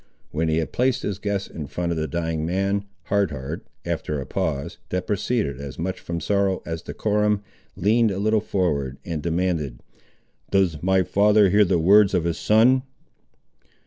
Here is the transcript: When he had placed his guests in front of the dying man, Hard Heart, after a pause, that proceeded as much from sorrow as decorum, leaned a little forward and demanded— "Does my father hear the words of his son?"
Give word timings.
When 0.31 0.49
he 0.49 0.57
had 0.57 0.71
placed 0.71 1.03
his 1.03 1.19
guests 1.19 1.47
in 1.47 1.67
front 1.67 1.91
of 1.91 1.97
the 1.99 2.07
dying 2.07 2.43
man, 2.43 2.85
Hard 3.03 3.29
Heart, 3.29 3.67
after 3.85 4.19
a 4.19 4.25
pause, 4.25 4.79
that 4.89 5.05
proceeded 5.05 5.61
as 5.61 5.77
much 5.77 5.99
from 5.99 6.19
sorrow 6.19 6.63
as 6.65 6.81
decorum, 6.81 7.43
leaned 7.75 8.09
a 8.09 8.17
little 8.17 8.41
forward 8.41 8.97
and 9.05 9.21
demanded— 9.21 9.77
"Does 10.49 10.81
my 10.81 11.03
father 11.03 11.51
hear 11.51 11.65
the 11.65 11.77
words 11.77 12.15
of 12.15 12.23
his 12.23 12.39
son?" 12.39 12.81